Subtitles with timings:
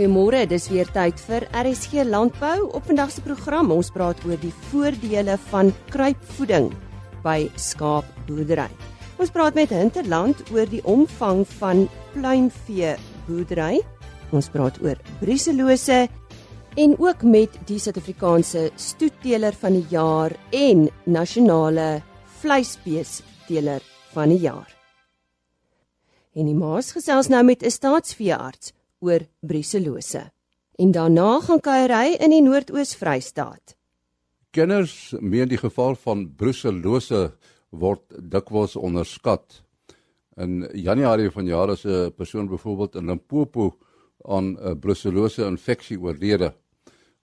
[0.00, 2.70] Goeiemôre, dis weer tyd vir RSG Landbou.
[2.72, 6.70] Op vandag se program ons praat oor die voordele van kruipvoeding
[7.20, 8.70] by skaapboerdery.
[9.20, 11.84] Ons praat met Hinterland oor die omvang van
[12.14, 12.94] pluimvee
[13.26, 13.82] boerdery.
[14.32, 16.06] Ons praat oor bruselose
[16.80, 22.00] en ook met die Suid-Afrikaanse stoetteler van die jaar en nasionale
[22.40, 23.84] vleisbeesteler
[24.16, 24.72] van die jaar.
[26.32, 30.30] En die maas gesels nou met 'n staatsveearts oor bruselose.
[30.80, 33.76] En daarna gaan kuiery in die Noord-Oos-Vrystaat.
[34.50, 37.30] Kenners meen die geval van bruselose
[37.70, 39.62] word dikwels onderskat.
[40.40, 43.78] In Januarie van jaar is 'n persoon byvoorbeeld in Limpopo
[44.24, 46.54] aan 'n bruselose infeksie oorlede.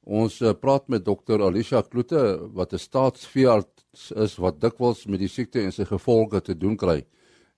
[0.03, 5.27] Ons eh, praat met dokter Alicia Kloete wat 'n staatsveearts is wat dikwels met die
[5.27, 7.05] siekte en sy gevolge te doen kry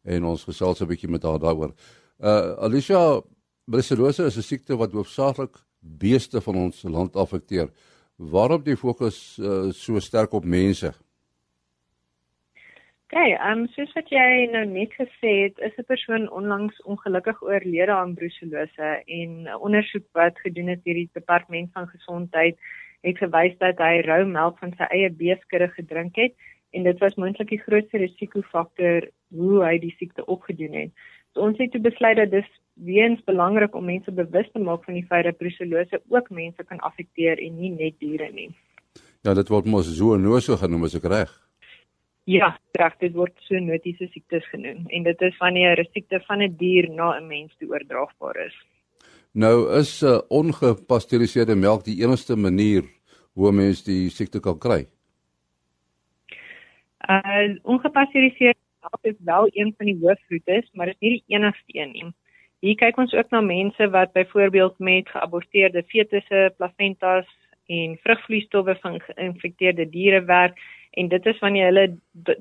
[0.04, 1.74] en ons gesels 'n bietjie met haar daaroor.
[2.20, 3.22] Uh Alicia,
[3.70, 7.70] brucellose is 'n siekte wat hoofsaaklik beeste van ons land affekteer.
[8.18, 10.92] Waarom die fokus uh, so sterk op mense?
[13.10, 17.42] Okay, ehm um, soos wat jy nou net gesê het, is 'n persoon onlangs ongelukkig
[17.42, 22.58] oorlede aan brucellose en 'n ondersoek wat gedoen is deur die departement van gesondheid
[23.02, 26.34] het gewys dat hy rou melk van sy eie beeskudde gedrink het
[26.70, 30.92] en dit was moontlik die grootste risikofaktor hoe hy die siekte opgedoen het.
[31.34, 32.50] So ons het besluit dat dis
[32.86, 36.80] weens belangrik om mense bewus te maak van die feit dat brucellose ook mense kan
[36.80, 38.50] affekteer en nie net diere nie.
[39.24, 41.32] Ja, dit word mos zoonose genoem as ek reg.
[42.30, 46.56] Ja, reg, dit word zoonotiese siektes genoem en dit is wanneer 'n siekte van 'n
[46.58, 48.56] dier na 'n mens toe oordraagbaar is.
[49.34, 52.84] Nou is 'n uh, ongepasteuriseerde melk die enigste manier
[53.34, 54.88] hoe mense die siekte kan kry.
[57.10, 61.80] Uh ongepasteuriseerde melk is wel een van die hoofroetes, maar dit is nie die enigste
[61.80, 62.14] een nie.
[62.60, 67.28] Hier kyk ons ook na mense wat byvoorbeeld met geaborteerde fetusse, placentas
[67.72, 70.60] en vrugvloeistowwe van geïnfekteerde diere werk
[71.00, 71.86] en dit is wanneer hulle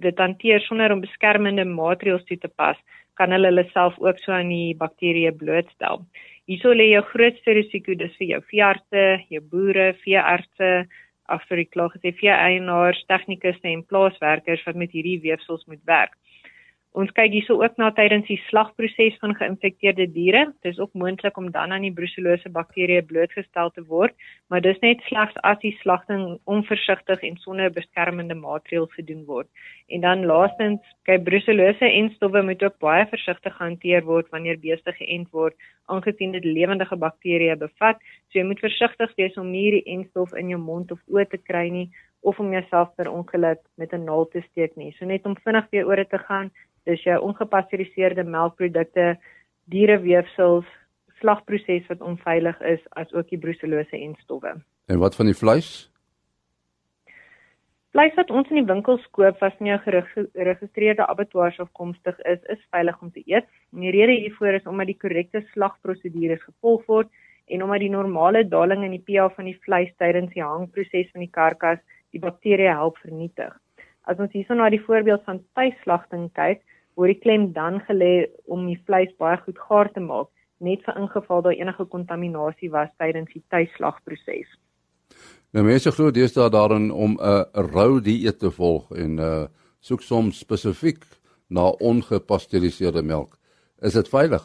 [0.07, 2.79] dit hanteer sonder om beskermende maatreëls toe te pas,
[3.15, 6.03] kan hulle hulle self ook so aan die bakterieë blootstel.
[6.51, 10.73] Hierso lê jou grootste risiko dis vir jou veeartse, jou boere, veeartse,
[11.71, 16.17] klaar gesê veeeienaars, tegnikusse en plaaswerkers wat met hierdie weefsels moet werk.
[16.97, 20.47] Ons kyk hierso ook na tydens die slagproses van geïnfekteerde diere.
[20.65, 24.15] Dit is ook moontlik om dan aan die brucellose bakterieë blootgestel te word,
[24.49, 29.51] maar dis net slegs as die slagting onversigtig en sonder beskermende maatreëls gedoen word.
[29.93, 34.97] En dan laastens, kyk brucellose en stowwe moet ook baie versigtig gehanteer word wanneer beeste
[34.97, 35.55] geënt word,
[35.93, 38.01] aangesien dit lewendige bakterieë bevat.
[38.33, 41.41] So jy moet versigtig wees om nie die enstof in jou mond of oë te
[41.45, 41.91] kry nie
[42.27, 44.93] of om jouself per ongeluk met 'n naald te steek nie.
[44.99, 46.51] So net om vinnig weer oor te gaan,
[46.89, 49.13] dis jou ongepasteuriseerde melkprodukte,
[49.73, 50.67] diereweefsels,
[51.21, 54.57] slagproses wat onveilig is, as ook die brucellose en stowwe.
[54.89, 55.89] En wat van die vleis?
[57.97, 62.99] Vleis wat ons in die winkels koop wat nie geregistreerde abattoirs afkomstig is, is veilig
[63.03, 63.49] om te eet.
[63.73, 67.09] En die rede hiervoor is omdat die korrekte slagprosedures gevolg word
[67.49, 71.25] en omdat die normale daling in die pH van die vleis tydens die hangproses van
[71.25, 71.81] die karkas
[72.13, 73.57] die bakterieë help vernietig.
[74.09, 76.61] As ons hierson na die voorbeeld van tuislagting kyk,
[76.99, 80.29] word die klem dan gelê om die vleis baie goed gaar te maak,
[80.59, 84.51] net vir ingeval daar enige kontaminasie was tydens die tuislagproses.
[85.55, 89.47] Nou mense glo deesdae daarin om 'n uh, rou dieet te volg en uh
[89.81, 91.05] soek soms spesifiek
[91.49, 93.39] na ongepasteuriseerde melk.
[93.81, 94.43] Is dit veilig?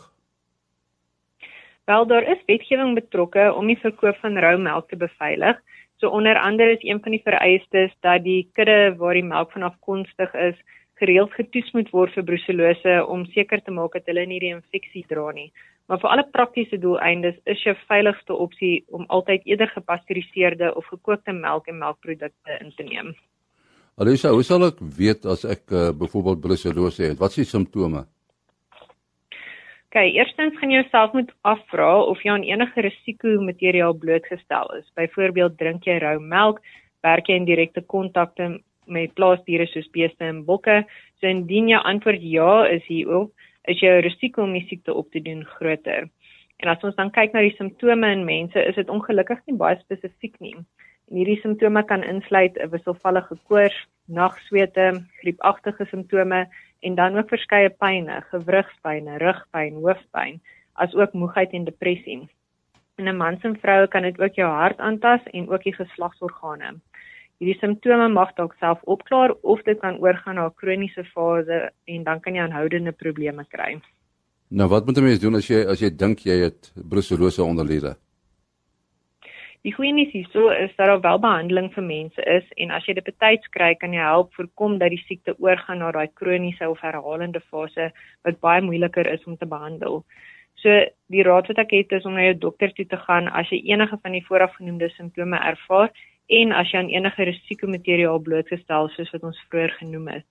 [1.85, 5.57] Wel daar is wetgewing betrokke om die verkoop van rou melk te beveilig.
[5.97, 9.63] So onder andere is een van die vereistes dat die kudde waar die melk van
[9.63, 10.55] afkomstig is,
[11.03, 15.03] gereeld getoets moet word vir brucellose om seker te maak dat hulle nie die infeksie
[15.09, 15.49] dra nie.
[15.91, 21.35] Maar vir alle praktiese doeleindes is jou veiligste opsie om altyd eerder gepasteuriseerde of gekookte
[21.35, 23.11] melk en melkprodukte in te neem.
[23.99, 27.19] Alisa, hoe sal ek weet as ek uh, byvoorbeeld brucellose het?
[27.19, 28.07] Wat is die simptome?
[29.91, 34.87] Okay, eerstens gaan jy jouself moet afvra of jy aan enige risiko materiaal blootgestel is.
[34.97, 36.63] Byvoorbeeld drink jy rou melk,
[37.05, 38.55] werk jy in direkte kontakte
[38.85, 40.83] met plaasdiere soos beeste en bokke.
[41.19, 43.31] So indien jou antwoord ja is hierop,
[43.67, 46.09] is jou risiko om die siekte op te doen groter.
[46.63, 49.79] En as ons dan kyk na die simptome in mense, is dit ongelukkig nie baie
[49.81, 50.55] spesifiek nie.
[51.11, 53.75] En hierdie simptome kan insluit 'n wisselvallige koors,
[54.07, 56.47] nagswete, griepagtige simptome
[56.81, 60.39] en dan ook verskeie pyne, gewrigspyne, rugpyn, hoofpyn,
[60.73, 62.21] asook moegheid en depressie.
[62.97, 66.79] In 'n man se vrou kan dit ook jou hart aantas en ook die geslagsorgane.
[67.41, 72.03] Hierdie simptome mag dalk self opklaar of dit kan oorgaan na 'n kroniese fase en
[72.03, 73.81] dan kan jy aanhoudende probleme kry.
[74.49, 77.95] Nou wat moet 'n mens doen as jy as jy dink jy het brucellose onderliede?
[79.63, 82.93] Die goeie nuus hierso is dat daar wel behandeling vir mense is en as jy
[82.93, 86.81] dit betyds kry, kan jy help voorkom dat die siekte oorgaan na daai kroniese of
[86.83, 87.91] herhalende fase
[88.27, 90.03] wat baie moeiliker is om te behandel.
[90.59, 90.69] So
[91.15, 93.61] die raad wat ek het is om na jou dokter toe te gaan as jy
[93.71, 95.89] enige van die voorafgenoemde simptome ervaar
[96.27, 100.25] en as jy aan enige risikomateriaal blootgestel is soos wat ons vroeër genoem het.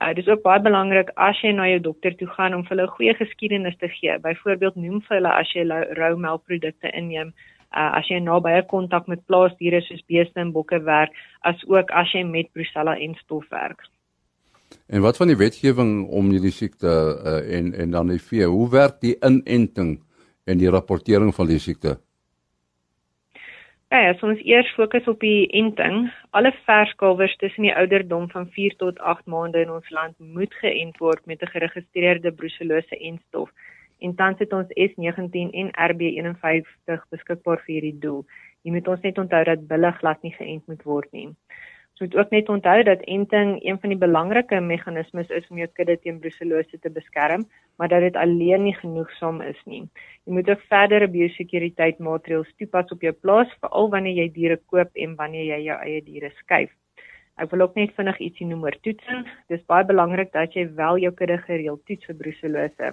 [0.00, 2.76] Uh, dit is ook baie belangrik as jy na jou dokter toe gaan om vir
[2.76, 4.18] hulle 'n goeie geskiedenis te gee.
[4.18, 5.64] Byvoorbeeld noem vir hulle as jy
[5.96, 7.34] rou melkprodukte inneem
[7.76, 11.10] uh, as jy naby 'n kontak met plaasdiere soos beeste en bokke werk,
[11.40, 13.86] as ook as jy met Brucella en stof werk.
[14.86, 18.70] En wat van die wetgewing om hierdie siekte uh, en en dan die vee, hoe
[18.70, 20.00] werk die inenting
[20.44, 21.98] en die rapportering van die siekte?
[23.90, 26.04] Ja, so ons eers fokus op die enting.
[26.38, 31.00] Alle verskalwers tussen die ouderdom van 4 tot 8 maande in ons land moet geënt
[31.02, 33.50] word met 'n geregistreerde brucellose enstof
[33.98, 38.24] en tans het ons S19 en RB51 beskikbaar vir hierdie doel.
[38.62, 41.26] Jy moet ons net onthou dat bulle glad nie geënt moet word nie.
[41.90, 45.68] Ons moet ook net onthou dat enting een van die belangrike meganismes is om jou
[45.74, 47.44] kudde teen brucellose te beskerm,
[47.80, 49.86] maar dat dit alleen nie genoegsaam is nie.
[50.28, 55.00] Jy moet ook verdere biosekuriteit maatreëls toepas op jou plaas, veral wanneer jy diere koop
[55.04, 56.74] en wanneer jy jou eie diere skuif.
[57.40, 59.24] Ek wil ook net vinnig ietsie noem oor toetsing.
[59.48, 62.92] Dis baie belangrik dat jy wel jou kudde gereeld toets vir brucellose.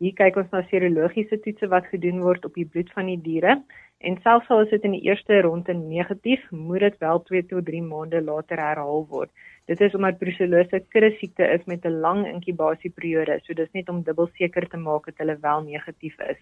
[0.00, 3.58] Hier kyk ons na serologiese toetse wat gedoen word op die bloed van die diere
[4.02, 7.68] en selfs al is dit in die eerste ronde negatief, moet dit wel 2 tot
[7.68, 9.30] 3 maande later herhaal word.
[9.70, 14.02] Dit is omdat brucellose kudde siekte is met 'n lang inkubasieperiode, so dis net om
[14.02, 16.40] dubbel seker te maak dat hulle wel negatief is.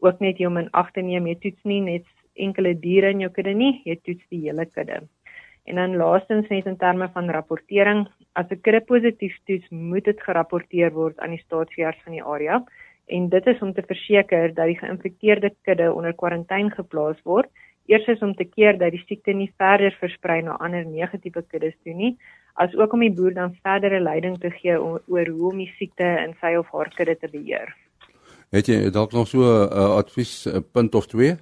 [0.00, 3.20] Ook net jy om in ag te neem jy toets nie net enkele diere in
[3.20, 5.02] jou kudde nie, jy toets die hele kudde.
[5.64, 10.22] En dan laastens net in terme van rapportering, as 'n kudde positief toets, moet dit
[10.22, 12.64] gerapporteer word aan die staatsveearts van die area
[13.06, 17.50] en dit is om te verseker dat die geïnfekteerde kudde onder kwarantyne geplaas word.
[17.86, 21.74] Eers is om te keer dat die siekte nie verder versprei na ander negatiewe kuddes
[21.82, 22.16] toe nie,
[22.54, 26.04] as ook om die boer dan verdere leiding te gee oor hoe om die siekte
[26.26, 27.72] in sy of haar kudde te beheer.
[28.52, 31.36] Het jy dalk nog so 'n uh, advies 'n punt of twee?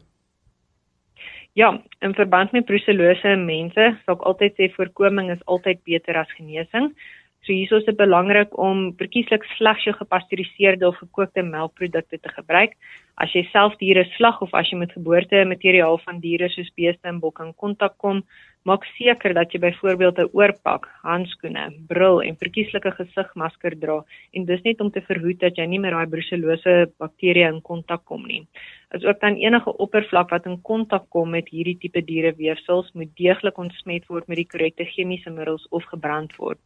[1.52, 6.16] Ja, in verband met brucellose in mense, sal ek altyd sê voorkoming is altyd beter
[6.16, 6.94] as genesing.
[7.42, 12.76] So hierso is dit belangrik om verkieslik slegs jou gepasteuriseerde of gekookte melkprodukte te gebruik.
[13.16, 17.08] As jy self diere slag of as jy met geboorte materiaal van diere soos beeste
[17.08, 18.22] en bokke in kontak kom,
[18.68, 24.04] maak seker dat jy byvoorbeeld 'n oorpak, handskoene, bril en verkieslike gesigmasker dra
[24.34, 28.04] en dis net om te verhoed dat jy nie met daai brucellose bakterieë in kontak
[28.04, 28.46] kom nie.
[28.90, 33.58] As ook dan enige oppervlak wat in kontak kom met hierdie tipe diereweefsels moet deeglik
[33.58, 36.58] ontsmet word met die korrekte chemiese middels of gebrand word.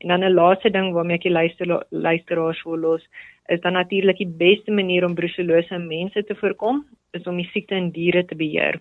[0.00, 3.02] En dan 'n laaste ding waarmee ek die luister luisteraars wil los,
[3.48, 6.84] is dan natuurlik die beste manier om brucellose in mense te voorkom,
[7.16, 8.80] is om die siekte in diere te beheer.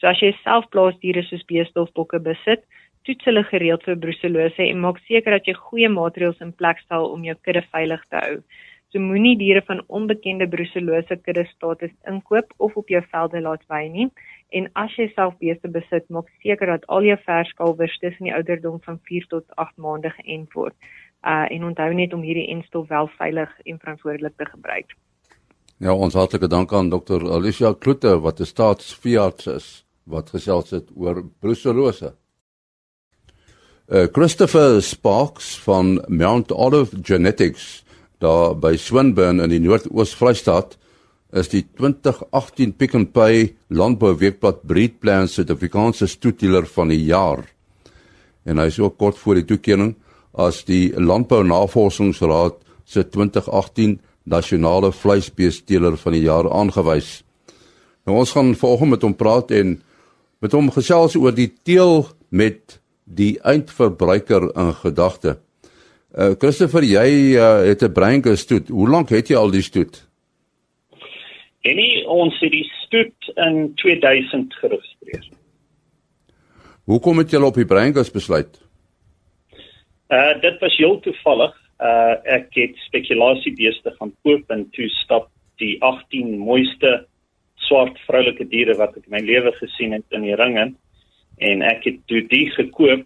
[0.00, 2.64] So as jy self plaasdiere soos beeste of bokke besit,
[3.06, 7.12] toets hulle gereeld vir brucellose en maak seker dat jy goeie maatreëls in plek stel
[7.12, 8.38] om jou kudde veilig te hou.
[8.94, 13.82] So moenie diere van onbekende brucellose kudde status inkoop of op jou velde laat wy
[13.92, 14.06] nie.
[14.54, 18.78] En as jy self beeste besit, maak seker dat al jou verskalwers tussen die ouderdom
[18.86, 20.76] van 4 tot 8 maande geënt word.
[21.22, 24.96] Uh en onthou net om hierdie enstof wel veilig en verantwoordelik te gebruik.
[25.78, 27.20] Ja, ons hartlike dank aan Dr.
[27.32, 32.14] Alicia Kloete wat 'n staatsveearts is wat gesels het oor brucellose.
[33.88, 37.84] Uh Christopher Sparks van Mount Olive Genetics
[38.18, 40.78] daar by Swinburne in die Noord-Oos-Vrystaat
[41.36, 47.44] is die 2018 Pick n Pay Landbouweekblad Breedplan Suid-Afrikaanse stoetdealer van die jaar.
[48.44, 49.96] En hy is ook kort voor die toekenning
[50.36, 57.22] as die Landbou Navorsingsraad se 2018 nasionale vleisbeesteler van die jaar aangewys.
[58.06, 59.78] Nou ons gaan volgende met hom praat en
[60.42, 65.38] met hom gesels oor die teel met die eindverbruiker in gedagte.
[66.16, 68.68] Uh Christopher, jy uh, het 'n breingestoet.
[68.68, 70.06] Hoe lank het jy al die stoet?
[71.62, 75.28] En nie, ons het die stoet in 2000 geregistreer.
[76.84, 78.65] Hoekom het jy op die breingas besluit?
[80.08, 81.54] Uh dit was heel toevallig.
[81.80, 87.06] Uh ek het spekulasiebeeste gaan koop en toe stap die 18 mooiste
[87.66, 90.72] swart vroulike diere wat ek in my lewe gesien het in die ringe
[91.36, 93.04] en ek het toe die gekoop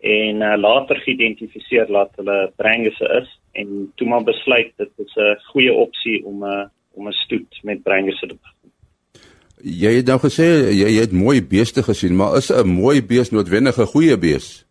[0.00, 3.28] en uh, later geïdentifiseer dat hulle breingese is
[3.60, 7.60] en toe maar besluit dit is 'n goeie opsie om 'n uh, om 'n stoet
[7.62, 8.70] met breingese te begin.
[9.62, 13.30] Jy het nou gesê jy, jy het mooi beeste gesien, maar is 'n mooi bees
[13.30, 14.66] noodwendig 'n goeie bees?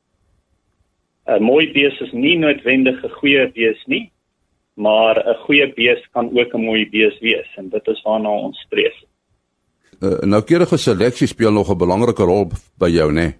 [1.37, 4.11] 'n Mooi bees is nie noodwendig 'n goeie bees nie,
[4.75, 8.59] maar 'n goeie bees kan ook 'n mooi bees wees en dit is waarna ons
[8.59, 8.97] streef.
[10.01, 13.21] uh, noukeurige seleksie speel nog 'n belangrike rol by jou, né?
[13.21, 13.33] Nee?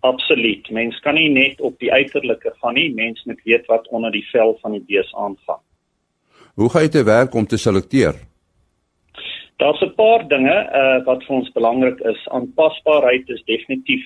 [0.00, 0.70] Absoluut.
[0.70, 4.26] Mens kan nie net op die uiterlike gaan nie, mens moet weet wat onder die
[4.30, 5.62] vel van die bees aangaan.
[6.54, 8.14] Hoe gaan jy te werk om te selekteer?
[9.56, 12.28] Daar's 'n paar dinge uh wat vir ons belangrik is.
[12.28, 14.04] Aanpasbaarheid is definitief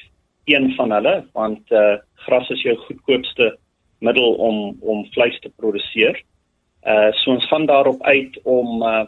[0.51, 3.57] een van hulle, want uh gras is jou goedkoopste
[3.99, 6.21] middel om om vleis te produseer.
[6.83, 9.05] Uh so ons gaan daarop uit om uh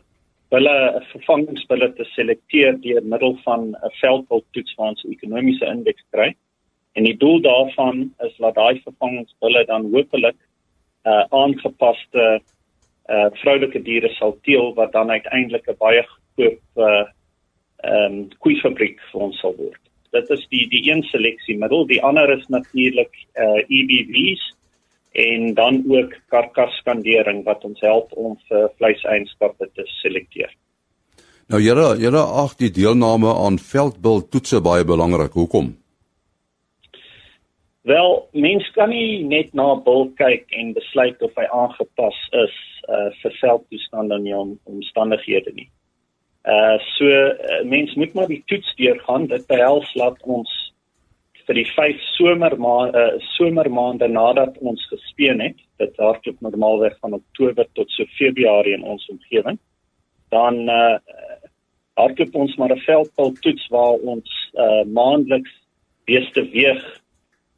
[0.53, 6.35] hulle vervangingsbulle te selekteer deur middel van 'n veldbultoets waar ons 'n ekonomiese indeks kry.
[6.93, 10.37] En die doel daarvan is dat daai vervangingsbulle dan hopelik
[11.05, 12.41] uh, aangepaste
[13.09, 17.07] uh vroulike diere sal teel wat dan uiteindelik 'n baie goedkoop uh
[17.83, 19.81] ehm um, koeifabriek vir ons sal word.
[20.12, 24.50] Dit is die die een seleksiemiddel, die ander is natuurlik uh EBV's
[25.12, 30.52] en dan ook karkasskandering wat ons help om vir vleiseienskappe te selekteer.
[31.52, 35.33] Nou julle julle ag die deelname aan veldbil toetse baie belangrik.
[35.37, 35.75] Hoekom?
[37.83, 42.57] Wel, mens kan nie net na 'n bil kyk en besluit of hy aangepas is
[42.88, 45.69] uh, vir veldtoestande en om, omstandighede nie.
[46.45, 49.27] Uh so uh, mens moet maar die toets deurgaan.
[49.27, 50.51] Dit behels laat ons
[51.47, 57.67] vir die vyf somermaande uh, somermaande nadat ons gespeen het, dit hardloop normaalweg van Oktober
[57.79, 59.59] tot so Februarie in ons omgewing,
[60.35, 60.99] dan uh,
[61.99, 65.55] hardloop ons maar 'n veldpil toets waar ons uh, maandeliks
[66.11, 66.83] beeste weeg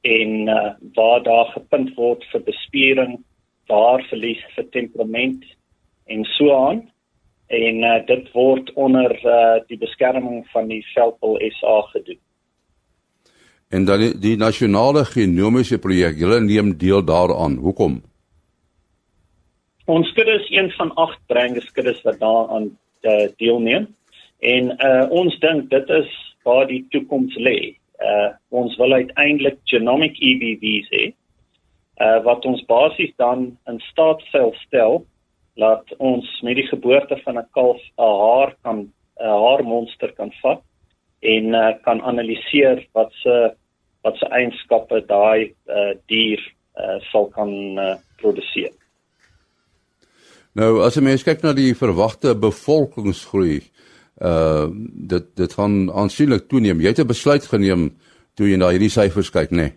[0.04, 3.20] en uh, waar daar gepunt word vir bespiering,
[3.68, 5.44] waar verlies vir temperament
[6.06, 6.84] en so aan
[7.46, 12.20] en uh, dit word onder uh, die beskerming van die veldpil SA gedoen.
[13.68, 17.56] En dan die, die nasionale genomiese projek julle neem deel daaraan.
[17.60, 18.02] Hoekom?
[19.84, 22.70] Ons skudde is een van agt breinskuddes wat daaraan
[23.02, 23.90] uh, deelneem.
[24.40, 26.12] En uh, ons dink dit is
[26.44, 27.74] waar die toekoms lê.
[28.00, 31.04] Uh, ons wil uiteindelik genomic EBV's hê
[32.00, 35.04] uh, wat ons basies dan in staat sal stel
[35.54, 38.78] laat ons met die geboorte van 'n kalf 'n haar kan
[39.20, 40.62] 'n haarmonster kan vat
[41.20, 43.54] en uh, kan analiseer wat se
[44.02, 46.40] wat se eienskappe daai uh, dier
[46.76, 48.72] uh, sal kan uh, produseer.
[50.52, 53.62] Nou as 'n mens kyk na die verwagte bevolkingsgroei,
[54.22, 54.66] uh
[55.14, 56.80] dit dit gaan aansienlik toeneem.
[56.80, 57.96] Jy het 'n besluit geneem
[58.34, 59.56] toe jy na hierdie syfers kyk, nê?
[59.56, 59.72] Nee?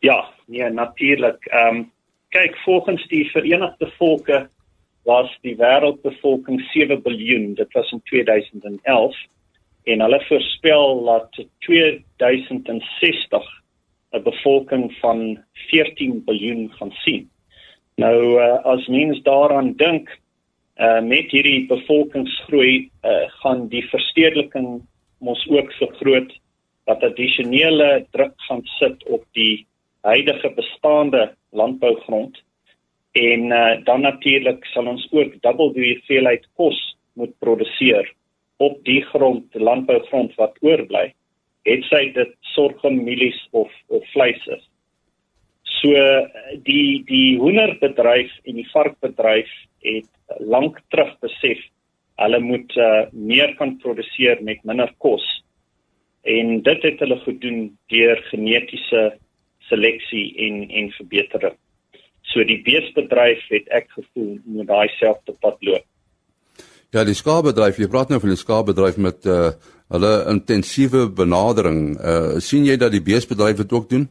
[0.00, 1.46] Ja, nee, natuurlik.
[1.46, 1.92] Ehm um,
[2.30, 4.48] kyk volgens die Verenigde Volke
[5.08, 7.56] was die wêreldbevolking 7 miljard.
[7.56, 9.16] Dit was in 2011
[9.90, 13.48] en hulle voorspel dat 2060
[14.12, 17.30] 'n bevolking van 14 miljard gaan sien.
[17.96, 20.18] Nou uh, as mens daaraan dink,
[20.76, 24.82] uh, met hierdie bevolkingsgroei uh, gaan die verstedeliking
[25.18, 26.32] mos ook vergroot
[26.84, 29.66] wat addisionele druk gaan sit op die
[30.06, 32.38] huidige bestaande landbougrond
[33.12, 36.78] en uh, dan natuurlik sal ons ook dubbel die hoeveelheid kos
[37.18, 38.06] moet produseer
[38.60, 41.10] op die grond, landbougrond wat oorbly,
[41.68, 44.62] het sy dit sorgemielies of of vleis is.
[45.80, 45.96] So
[46.68, 49.50] die die hoenderbedryf en die varkbedryf
[49.84, 51.60] het lank terug besef
[52.20, 55.24] hulle moet uh, meer kan produseer met minder kos.
[56.28, 59.04] En dit het hulle gedoen deur genetiese
[59.70, 61.56] seleksie en en verbetering.
[62.30, 65.86] So die beesbedryf het ek gevoel moet daai selfde pad loop.
[66.90, 69.52] Ja, die skaapbedryf, jy praat nou van die skaapbedryf met uh
[69.90, 71.96] hulle intensiewe benadering.
[71.98, 74.04] Uh sien jy dat die beesbedryf dit ook doen?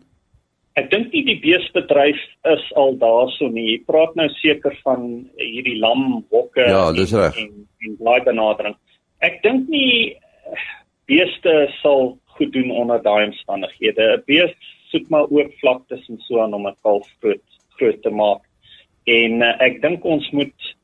[0.80, 2.20] Ek dink nie die beesbedryf
[2.52, 3.66] is al daarso nie.
[3.74, 5.06] Jy praat nou seker van
[5.40, 7.40] hierdie lam hokke ja, dis reg.
[7.40, 8.76] en en daai benadering.
[9.24, 10.16] Ek dink nie
[11.08, 14.20] beeste sal goed doen onder daai omstandighede.
[14.20, 14.56] 'n Bees
[14.92, 17.46] soek maar ook vlaktes en so aan om 'n kalf groot
[17.78, 18.44] groot te maak.
[19.06, 20.76] En uh, ek dink ons moet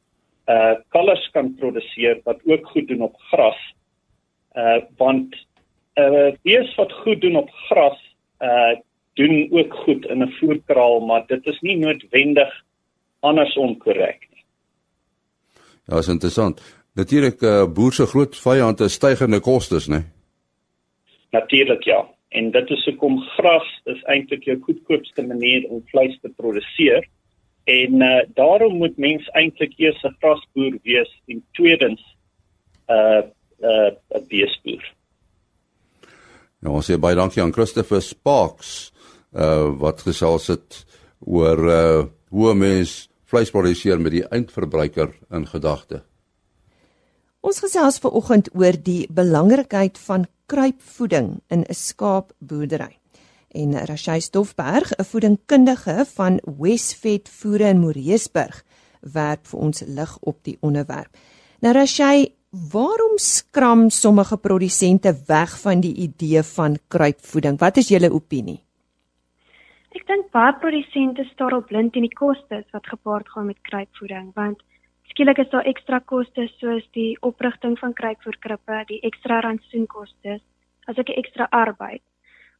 [0.46, 3.62] uh kalvers kan produseer wat ook goed doen op gras.
[4.54, 5.36] Uh want
[5.98, 7.98] uh bees wat goed doen op gras
[8.42, 8.76] uh
[9.16, 12.52] doen ook goed in 'n voerkraal, maar dit is nie noodwendig
[13.20, 14.44] andersom korrek nie.
[15.86, 16.62] Ja, is interessant.
[16.94, 20.04] Natuurlik uh boer se groot vyand is stygende kostes, né?
[21.32, 22.15] Natuurlik ja.
[22.36, 27.08] En dit is hoekom gras is eintlik jou goedkoopste manier om vleis te produseer.
[27.72, 32.04] En uh, daarom moet mens eintlik eers 'n grasboer wees en tweedens
[32.88, 33.24] 'n uh,
[33.62, 34.84] 'n uh, 'n beesboer.
[36.60, 38.92] Nou ons sê baie dankie aan Christopher Sparks
[39.36, 40.86] uh wat gesels het
[41.20, 46.04] oor uh hoe mens vleis produseer met die eindverbruiker in gedagte.
[47.46, 52.98] Ons gesels ver oggend oor die belangrikheid van kruipvoeding in 'n skaapboerdery.
[53.52, 58.64] En Rashay Stoffberg, 'n voedingkundige van Westvet Voere in Moreesburg,
[59.14, 61.18] werp vir ons lig op die onderwerp.
[61.60, 62.34] Nou Rashay,
[62.72, 67.60] waarom skram sommige produsente weg van die idee van kruipvoeding?
[67.60, 68.62] Wat is julle opinie?
[69.96, 74.32] Ek dink baie produsente staar op blind in die kostes wat gepaard gaan met kruipvoeding,
[74.36, 74.64] want
[75.12, 80.40] skielik is daar ekstra kostes soos die oprigting van kruipvoerkrippe, die ekstra rantsoenkoste,
[80.88, 82.02] asook die ekstra arbeid.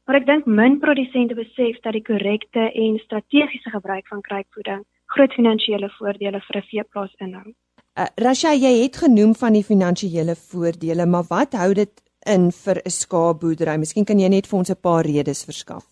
[0.06, 4.84] Maar ek dink min produsente besef dat die korrekte en strategiese gebruik van kruipvoeding
[5.14, 7.48] groot finansiële voordele vir 'n veeplaas inhou.
[7.96, 11.92] Uh, Rasha, jy het genoem van die finansiële voordele, maar wat hou dit
[12.34, 13.76] in vir 'n skaapboerdery?
[13.78, 15.84] Miskien kan jy net vir ons 'n paar redes verskaf.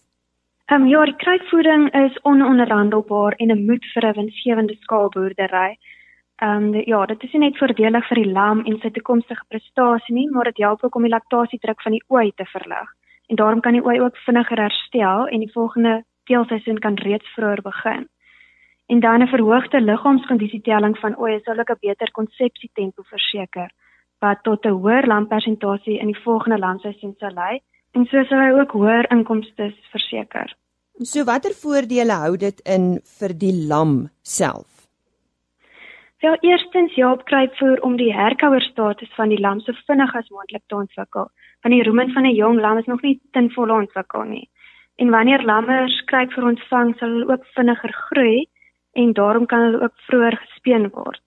[0.70, 5.78] Ehm um, ja, die kruipvoeding is ononderhandelbaar en 'n moet vir 'n winsgewende skaapboerdery.
[6.42, 10.14] Ehm um, ja, dit is nie net voordelig vir die lam en sy toekomstige prestasie
[10.14, 12.90] nie, maar dit help ook om die laktasiedruk van die ooi te verlig.
[13.30, 17.62] En daarom kan die ooi ook vinniger herstel en die volgende teelseisoen kan reeds vroeër
[17.62, 18.08] begin.
[18.86, 23.70] En dan 'n verhoogde liggaamskondisietelling van ooi sal ook 'n beter konsepsietempo verseker
[24.18, 27.60] wat tot 'n hoër lampersentasie in die volgende lamseisoen sal lei
[27.92, 30.56] en so sal hy ook hoër inkomste verseker.
[31.02, 34.73] So watter voordele hou dit in vir die lam self?
[36.24, 40.76] Wel eerstens help kruipvoer om die herkouerstatus van die lam so vinnig as moontlik te
[40.76, 41.26] ontwikkel,
[41.60, 44.48] want die rumen van 'n jong lam is nog nie ten volle ontwikkel nie.
[44.96, 48.46] En wanneer lammers kruipvoer ontvang, sal hulle ook vinniger groei
[48.92, 51.24] en daarom kan hulle ook vroeër gespeen word.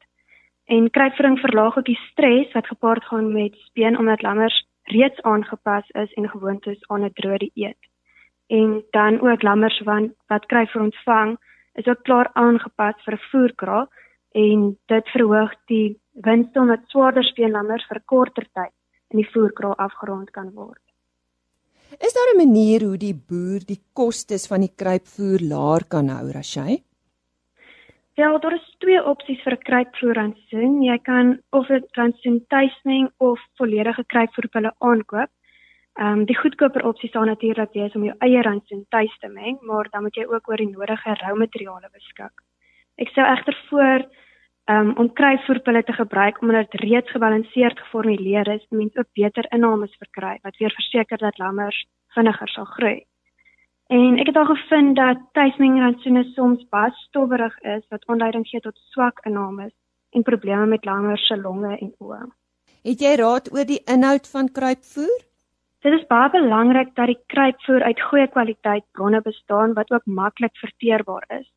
[0.66, 5.90] En kruipvoering verlaag ook die stres wat gepaard gaan met speen omdat lammers reeds aangepas
[5.90, 7.84] is en gewoond is aan 'n droë dieet.
[8.48, 11.38] En dan ook lammers wat wat kruipvoer ontvang,
[11.74, 13.88] is ook klaar aangepas vir 'n voerkraal
[14.38, 18.74] en dit verhoog die winste omdat swaarder speenlammers vir korter tyd
[19.14, 20.82] in die voerkraal afgerond kan word.
[22.00, 26.32] Is daar 'n manier hoe die boer die kostes van die kruipvoer laer kan hou,
[26.32, 26.84] Rashay?
[28.18, 30.84] Ja, daar is twee opsies vir 'n kruipvoerrantsoen.
[30.84, 35.30] Jy kan of 'n rantsoen tuismeng of volledige kruipvoerpille aankoop.
[35.98, 39.58] Ehm um, die goedkoper opsie sou natuurlik wees om jou eie rantsoen tuis te meng,
[39.62, 42.36] maar dan moet jy ook oor die nodige rou materiale beskik.
[42.98, 44.06] Ek sou egter voor
[44.70, 49.46] um, om kruisvoerpille te gebruik omdat dit reeds gebalanseerd geformuleer is en mens ook beter
[49.50, 53.06] inname verkry wat weer verseker dat lammers vinniger sal groei.
[53.88, 58.76] En ek het al gevind dat tuismengrantsoene soms baie stowwerig is wat aanleiding gee tot
[58.92, 59.72] swak inname
[60.12, 62.26] en probleme met lammers se longe en oë.
[62.84, 65.24] Het jy raad oor die inhoud van kruipvoer?
[65.86, 70.56] Dit is baie belangrik dat die kruipvoer uit goeie kwaliteit bronne bestaan wat ook maklik
[70.60, 71.48] verteerbaar is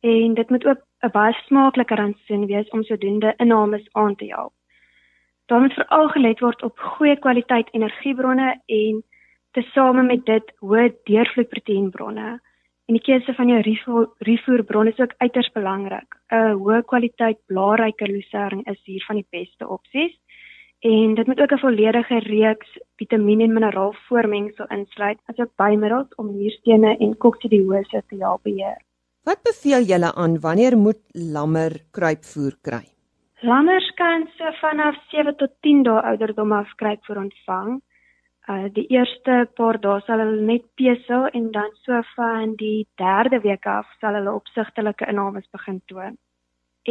[0.00, 4.52] en dit moet ook 'n baie smaakliker rantsoen wees om sodoende innames aan te help.
[5.46, 9.02] Daar moet veral gelet word op goeie kwaliteit energiebronne en
[9.50, 12.40] tesame met dit hoë deurvloeiproteïenbronne.
[12.86, 13.60] En die keuse van jou
[14.18, 16.08] rifoerbron is ook uiters belangrik.
[16.32, 20.14] 'n Hoë kwaliteit blaarryke lucerne is hier van die beste opsies.
[20.80, 26.96] En dit moet ook 'n volledige reeks vitamiene en mineraalvoormengsel insluit, asook bymiddels om nierstene
[26.96, 28.85] en koksidiose te help beheer.
[29.26, 31.00] Wat beveel julle aan wanneer moet
[31.34, 32.84] lammer kruipvoer kry?
[33.42, 37.80] Lammers kan so vanaf 7 tot 10 dae ouderdom af kruipvoer ontvang.
[38.46, 43.40] Uh die eerste paar dae sal hulle net pesel en dan so van die 3de
[43.48, 46.14] week af sal hulle opsigtelike innames begin toon.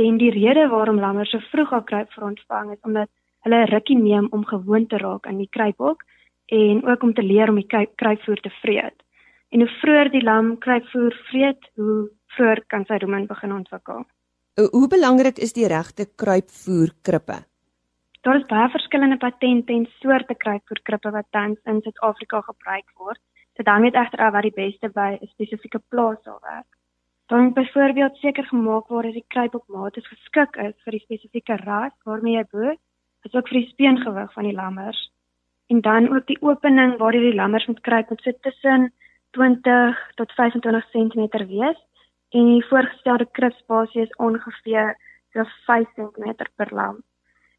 [0.03, 3.09] En die rede waarom lammers so vroeg al kruipvoer ontvang is omdat
[3.47, 6.03] hulle rukkie neem om gewoon te raak aan die kruiphok
[6.51, 8.99] en ook om te leer om die kruipvoer te vreet.
[9.55, 14.05] En hoe vroeër die lam kruipvoer vreet, hoe vroeër kan sy rumen begin ontwikkel.
[14.55, 17.41] Hoe belangrik is die regte kruipvoerkrippe?
[18.23, 23.19] Daar is baie verskillende patente en soorte kruipvoerkrippe wat tans in Suid-Afrika gebruik word.
[23.59, 26.71] Dit hang net egter af wat die beste by 'n spesifieke plaas sal werk.
[27.27, 30.91] Dan moet byvoorbeeld seker gemaak word dat die kruip op maat is geskik is vir
[30.91, 32.75] die spesifieke ras waarmee jy boer,
[33.25, 35.11] asook vir die speengewig van die lammers.
[35.67, 38.93] En dan ook die opening waar die lammers moet kruip moet sit tussen
[39.31, 41.79] 20 tot 25 cm wees
[42.35, 44.95] en die voorgestelde kripspasie is ongeveer
[45.33, 47.03] so 5 cm per lam.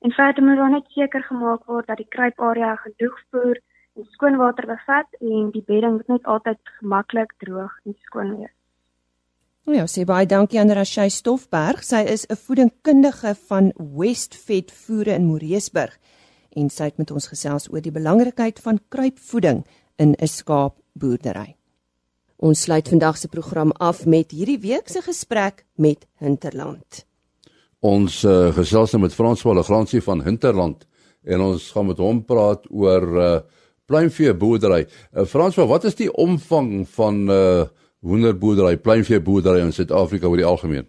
[0.04, 3.56] En verder moet dan net seker gemaak word dat die kruiparea genoeg voer
[3.96, 8.52] en skoon water bevat en die bedding moet net altyd gemaklik droog en skoon wees.
[9.66, 11.82] Nou ja, sê baie dankie aan Rashay Stoffberg.
[11.82, 15.98] Sy is 'n voedingkundige van Westvet Voere in Moreesburg
[16.56, 19.64] en sy het met ons gesels oor die belangrikheid van kruipvoeding
[19.98, 21.55] in 'n skaapboerdery.
[22.36, 27.06] Ons sluit vandag se program af met hierdie week se gesprek met Hinterland.
[27.80, 30.84] Ons uh, gesels nou met Frans Walle Gransie van Hinterland
[31.24, 33.38] en ons gaan met hom praat oor uh
[33.86, 34.82] pluimvee boerdery.
[35.14, 37.64] Uh, Frans, wat is die omvang van uh
[38.04, 40.84] hoenderboerdery, pluimvee boerdery in Suid-Afrika oor die algemeen?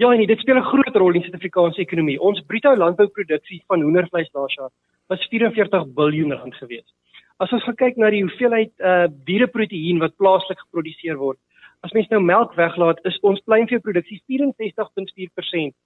[0.00, 2.20] Ja, en dit speel 'n groot rol in Suid-Afrikaanse ekonomie.
[2.20, 4.70] Ons bruto landbouproduksie van hoendervleis laas jaar
[5.08, 6.94] was 44 miljard rand gewees.
[7.38, 11.38] As ons kyk na die hoeveelheid uh diereproteïen wat plaaslik geproduseer word,
[11.86, 15.76] as mens nou melk weglaat, is ons pluimveeproduksie 64.4%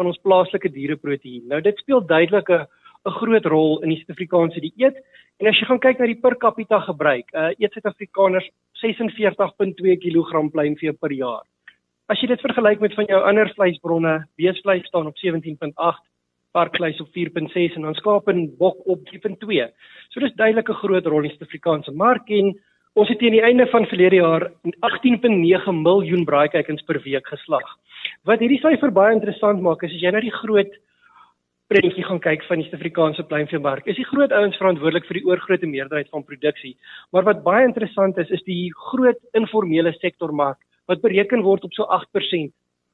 [0.00, 1.44] van ons plaaslike diereproteïen.
[1.52, 2.64] Nou dit speel duidelik 'n
[3.04, 4.96] 'n groot rol in die Suid-Afrikaanse dieet.
[5.40, 8.48] En as jy gaan kyk na die per capita gebruik, uh eet Suid-Afrikaners
[8.80, 11.44] 46.2 kg pluimvee per jaar.
[12.08, 16.11] As jy dit vergelyk met van jou ander vleisbronne, beesvleis staan op 17.8
[16.52, 19.66] varkvleis op 4.6 en dan skaap en bok op 3.2.
[20.12, 22.54] So dis duidelik 'n groot rol in die Suid-Afrikaanse mark en
[22.94, 27.68] ons het teen die einde van verlede jaar 18.9 miljoen braaikykens per week geslag.
[28.24, 30.72] Wat hierdie syfer baie interessant maak is as jy na die groot
[31.72, 35.66] prentjie gaan kyk van die Suid-Afrikaanse pluimveemark, is die groot ouens verantwoordelik vir die oorgrootste
[35.66, 36.76] meerderheid van produksie.
[37.12, 40.58] Maar wat baie interessant is, is die groot informele sektormark
[40.90, 42.52] wat bereken word op so 8%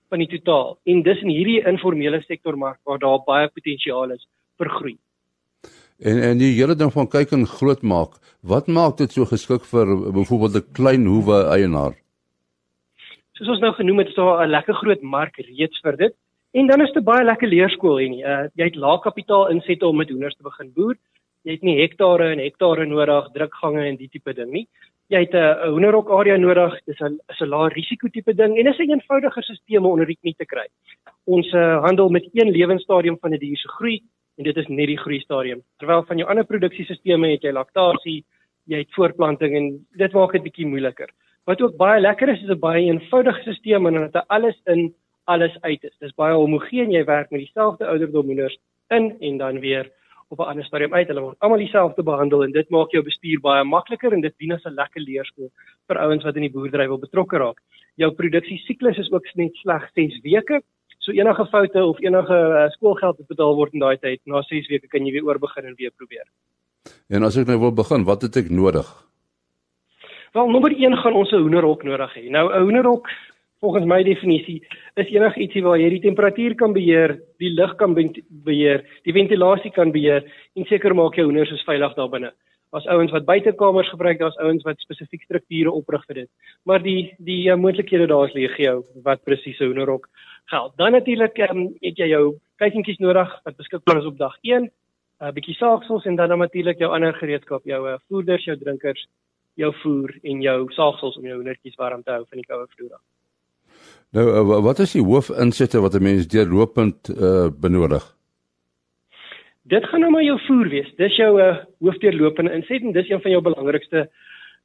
[0.09, 0.77] van die totaal.
[0.89, 4.25] En dis in hierdie informele sektormark waar daar baie potensiaal is
[4.59, 4.97] vir groei.
[5.99, 9.65] En en die hele ding van kyk en groot maak, wat maak dit so geskik
[9.73, 11.95] vir byvoorbeeld 'n klein hoewe eienaar?
[13.33, 16.15] Soos ons nou genoem het, is daar 'n lekker groot mark reeds vir dit.
[16.53, 18.25] En dan is dit baie lekker leerskool hier nie.
[18.25, 20.97] Uh, jy het lae kapitaal insette om met hoenders te begin boer.
[21.43, 24.69] Jy het nie hektare en hektare nodig, drukgange en die tipe ding nie
[25.09, 28.67] jy het 'n hoenderhok area nodig, dis 'n is 'n lae risiko tipe ding en
[28.67, 29.45] is 'n eenvoudiger
[29.79, 30.67] om onder die knie te kry.
[31.25, 34.03] Ons uh, handel met een lewensstadium van 'n die dier se groei
[34.37, 35.63] en dit is net die groei stadium.
[35.79, 38.25] Terwyl van jou ander produksiesisteme het jy laktasie,
[38.67, 41.09] jy het voortplanting en dit maak dit bietjie moeiliker.
[41.45, 44.95] Wat ook baie lekker is, is 'n baie eenvoudige stelsel en dit alles in
[45.25, 45.97] alles uit is.
[46.01, 49.91] Dis baie homogeen, jy werk met dieselfde ouderdom hoenders in en dan weer
[50.29, 51.09] op 'n ander stadium uit.
[51.09, 54.53] Hulle word almal dieselfde behandel en dit maak jou bestuur baie makliker en dit dien
[54.53, 55.51] as 'n lekker leerskool
[55.87, 57.61] vir ouens wat in die boerdery wil betrokke raak.
[57.97, 60.63] Jou produksiesiklus is ook net slegs 6 weke.
[60.99, 64.69] So enige foute of enige uh, skoolgeld wat betaal word in daai tyd, na 6
[64.69, 66.27] weke kan jy weer oorbegin en weer probeer.
[67.09, 68.87] En as ek nou wil begin, wat het ek nodig?
[70.33, 72.31] Wel, nommer 1 gaan ons 'n hoenderhok nodig hê.
[72.31, 73.09] Nou 'n hoenderhok
[73.61, 74.59] volgens my definisie
[74.95, 79.93] is enigiets waar jy die temperatuur kan beheer, die lug kan beheer, die ventilasie kan
[79.95, 82.33] beheer en seker maak jou hoenders is veilig daar binne.
[82.77, 86.31] As ouens wat buitekamers gebruik, daar's ouens wat spesifiek strukture oprig vir dit.
[86.69, 90.09] Maar die die uh, moontlikhede daar is legio wat presies 'n hoenderhok
[90.53, 90.77] geld.
[90.77, 94.71] Dan natuurlik um, het jy jou kykentjies nodig wat beskikbaar is op dag 1, 'n
[95.25, 99.09] uh, bietjie saagsels en dan natuurlik jou ander gereedskap, jou uh, voeders, jou drinkers,
[99.55, 103.01] jou voer en jou saagsels om jou hoendertjies warm te hou van die koue vloer.
[104.17, 108.05] Nou uh, wat is die hoofinsette wat 'n mens deurlopend uh, benodig?
[109.63, 110.95] Dit gaan nou maar jou voer wees.
[110.97, 114.09] Dis jou uh, hoofdeurlopende inset en dis een van jou belangrikste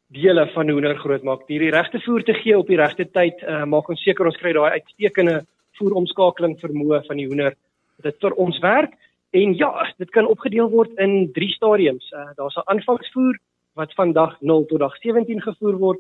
[0.08, 1.48] dele van hoender grootmaak.
[1.48, 4.54] Die regte voer te gee op die regte tyd, uh, maak ons seker ons kry
[4.54, 5.46] daai uitstekende
[5.80, 7.56] voeromskakeling vermoë van die hoender.
[8.04, 8.94] Dit vir ons werk
[9.32, 12.12] en ja, dit kan opgedeel word in 3 stadiums.
[12.14, 13.40] Uh, Daar's 'n aanvangsvoer
[13.76, 16.00] wat van dag 0 tot dag 17 gevoer word,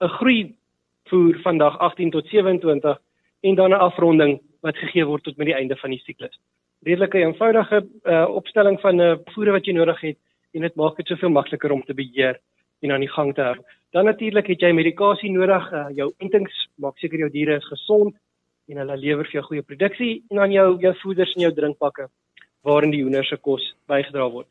[0.00, 0.54] 'n groei
[1.12, 3.00] voer van dag 18 tot 27
[3.40, 6.40] en dan 'n afronding wat gegee word tot met die einde van die siklus.
[6.82, 10.18] Redelike eenvoudige uh, opstelling van 'n uh, voere wat jy nodig het
[10.52, 12.40] en dit maak dit soveel makliker om te beheer
[12.80, 13.56] en aan die gang te hou.
[13.90, 18.14] Dan natuurlik het jy medikasie nodig, uh, jou entings maak seker jou diere is gesond
[18.68, 22.08] en hulle lewer vir jou goeie produksie en dan jou jou voeders en jou drinkpakke
[22.62, 24.46] waarin die hoender se kos bygedra word.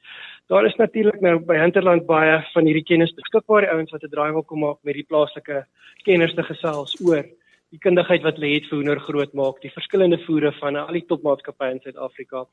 [0.47, 4.09] Daar is natuurlik nou by Hinterland baie van hierdie kennis beskikbaar, die ouens wat 'n
[4.09, 5.65] draai wil kom maak met die plaaslike
[6.03, 7.23] kenners te gesels oor
[7.71, 11.05] die kundigheid wat hulle het vir hoender groot maak, die verskillende voere van al die
[11.07, 12.43] topmaatskappye in Suid-Afrika,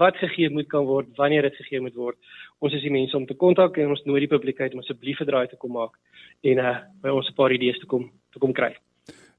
[0.00, 2.16] wat gegee moet kan word, wanneer dit gegee moet word.
[2.60, 5.30] Ons is die mense om te kontak en ons nooi die publiekheid om asseblief 'n
[5.30, 5.96] draai te kom maak
[6.44, 8.76] en uh, by ons 'n paar idees te kom te kom kry.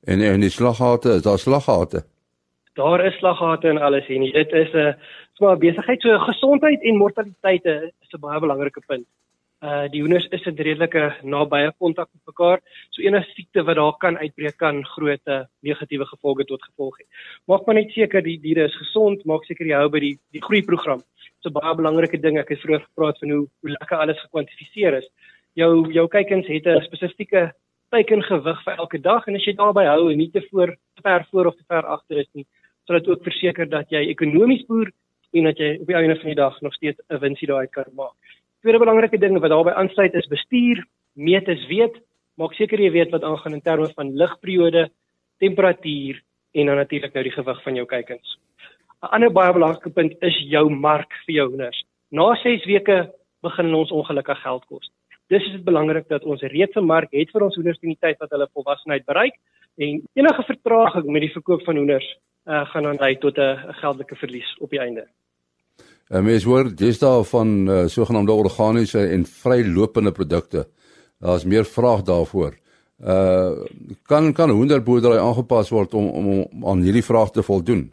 [0.07, 2.05] En en die slaggate, is daar slaggate?
[2.77, 4.33] Daar is slaggate en alles hier.
[4.33, 4.93] Dit is 'n uh,
[5.33, 9.07] smaak besigheid so gesondheid en mortaliteit is 'n baie belangrike punt.
[9.61, 12.59] Uh die hoenders is 'n redelike nabye kontak met mekaar.
[12.89, 15.25] So enige siekte wat daar kan uitbreek kan groot
[15.61, 17.05] negatiewe gevolge tot gevolg hê.
[17.45, 20.41] Maak maar net seker die diere is gesond, maak seker jy hou by die die
[20.41, 20.99] groeiprogram.
[20.99, 22.37] Dit is 'n baie belangrike ding.
[22.37, 25.09] Ek het vroeër gepraat van hoe hoe lekker alles gekwantifiseer is.
[25.53, 27.53] Jou jou kykens het 'n spesifieke
[27.89, 31.25] teikengewig vir elke dag en as jy daarby hou en nie te voor te ver
[31.31, 32.45] voor of te ver agter is nie,
[32.87, 34.89] sal dit ook verseker dat jy ekonomies boer
[35.35, 37.85] en dat jy op die einde van die dag nog steeds 'n winsie daai kan
[37.95, 38.15] maak.
[38.61, 41.95] Tweede belangrike ding wat daarbey aansluit is bestuur, meet is weet,
[42.37, 44.89] maak seker jy weet wat aangaan in terme van ligperiode,
[45.39, 46.21] temperatuur
[46.53, 48.37] en dan natuurlik nou die gewig van jou kuikens.
[49.03, 51.83] 'n Ander baie belangrike punt is jou mark vir jou hoenders.
[52.11, 54.91] Na 6 weke begin ons ongelukkig geld kos.
[55.29, 57.99] Dis is dit belangrik dat ons reeds 'n mark het vir ons hoenders teen die
[57.99, 59.35] tyd wat hulle volwassenheid bereik
[59.77, 62.07] en enige vertraging met die verkoop van hoenders
[62.45, 65.07] uh, gaan dan lei tot 'n geldelike verlies op die einde.
[66.07, 70.67] En mens hoor dis daar van uh, sogenaamde organiese en vrylopende produkte.
[71.19, 72.53] Daar's meer vraag daarvoor.
[72.99, 73.51] Uh
[74.01, 77.91] kan kan hoenderboerdery aangepas word om om, om aan hierdie vraag te voldoen?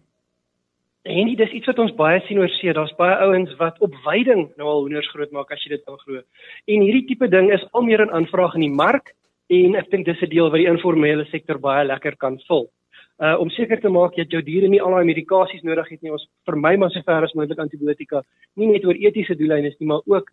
[1.03, 2.73] En dis iets wat ons baie sien oor see.
[2.73, 6.23] Daar's baie ouens wat op veiding nou al hoenders grootmaak as jy dit wil glo.
[6.65, 9.13] En hierdie tipe ding is al meer in aanvraag in die mark
[9.51, 12.71] en ek dink dis 'n deel wat die informele sektor baie lekker kan vul.
[13.19, 16.11] Uh om seker te maak dat jou diere nie al daai medikasies nodig het nie.
[16.11, 18.23] Ons vermy maar sover as moontlik antibiotika,
[18.57, 20.31] nie net oor etiese doeleindes nie, maar ook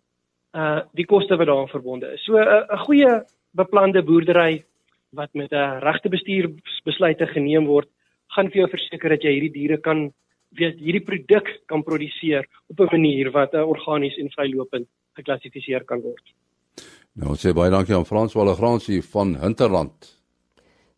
[0.54, 2.24] uh die koste wat daaraan verbonde is.
[2.24, 3.22] So 'n uh, goeie
[3.54, 4.64] beplande boerdery
[5.12, 7.88] wat met 'n uh, regte bestuursbesluite geneem word,
[8.34, 10.12] gaan vir jou verseker dat jy hierdie diere kan
[10.58, 16.00] weet hierdie produk kan produseer op 'n manier wat uh, organies en vrylopend geklassifiseer kan
[16.00, 16.24] word.
[17.12, 20.14] Nou sê baie dankie aan Frans Wallegransie van Hinterland.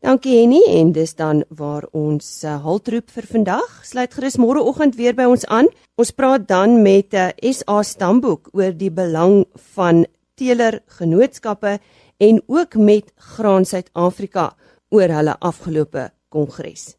[0.04, 3.80] Dankie Henny en dis dan waar ons uh, haltroep vir vandag.
[3.88, 5.70] Sluit gerus môreoggend weer by ons aan.
[5.98, 11.80] Ons praat dan met 'n uh, eh, SA stamboek oor die belang van teeler genootskappe
[12.18, 14.54] en ook met Graan Suid-Afrika
[14.90, 16.94] oor hulle afgelope kongres.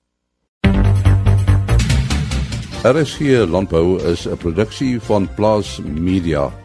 [2.84, 6.64] RSG Landbou is 'n produksie van Plaas Media.